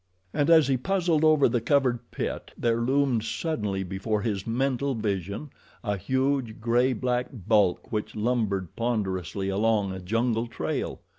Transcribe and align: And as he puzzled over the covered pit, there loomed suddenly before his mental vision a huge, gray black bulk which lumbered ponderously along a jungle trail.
And 0.33 0.49
as 0.49 0.67
he 0.67 0.77
puzzled 0.77 1.23
over 1.23 1.47
the 1.47 1.61
covered 1.61 1.99
pit, 2.09 2.53
there 2.57 2.81
loomed 2.81 3.23
suddenly 3.23 3.83
before 3.83 4.23
his 4.23 4.47
mental 4.47 4.95
vision 4.95 5.51
a 5.83 5.95
huge, 5.95 6.59
gray 6.59 6.91
black 6.93 7.27
bulk 7.31 7.91
which 7.91 8.15
lumbered 8.15 8.75
ponderously 8.75 9.49
along 9.49 9.91
a 9.91 9.99
jungle 9.99 10.47
trail. 10.47 11.01